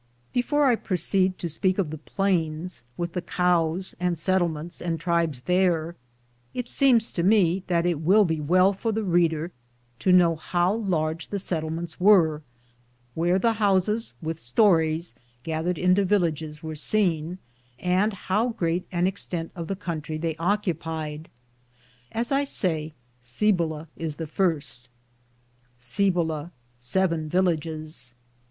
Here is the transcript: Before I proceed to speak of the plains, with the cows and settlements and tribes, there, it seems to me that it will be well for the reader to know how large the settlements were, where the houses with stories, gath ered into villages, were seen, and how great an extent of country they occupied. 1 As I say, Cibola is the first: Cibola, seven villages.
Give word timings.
Before 0.33 0.65
I 0.65 0.77
proceed 0.77 1.37
to 1.37 1.47
speak 1.47 1.77
of 1.77 1.91
the 1.91 1.99
plains, 1.99 2.85
with 2.97 3.13
the 3.13 3.21
cows 3.21 3.93
and 3.99 4.17
settlements 4.17 4.81
and 4.81 4.99
tribes, 4.99 5.41
there, 5.41 5.95
it 6.55 6.67
seems 6.67 7.11
to 7.11 7.21
me 7.21 7.63
that 7.67 7.85
it 7.85 7.99
will 7.99 8.25
be 8.25 8.39
well 8.39 8.73
for 8.73 8.91
the 8.91 9.03
reader 9.03 9.51
to 9.99 10.11
know 10.11 10.35
how 10.35 10.73
large 10.73 11.27
the 11.27 11.37
settlements 11.37 11.99
were, 11.99 12.41
where 13.13 13.37
the 13.37 13.53
houses 13.61 14.15
with 14.23 14.39
stories, 14.39 15.13
gath 15.43 15.65
ered 15.65 15.77
into 15.77 16.03
villages, 16.03 16.63
were 16.63 16.73
seen, 16.73 17.37
and 17.77 18.11
how 18.11 18.49
great 18.49 18.87
an 18.91 19.05
extent 19.05 19.51
of 19.55 19.67
country 19.77 20.17
they 20.17 20.35
occupied. 20.37 21.29
1 22.13 22.21
As 22.23 22.31
I 22.31 22.43
say, 22.43 22.95
Cibola 23.21 23.87
is 23.95 24.15
the 24.15 24.25
first: 24.25 24.89
Cibola, 25.77 26.51
seven 26.79 27.29
villages. 27.29 28.15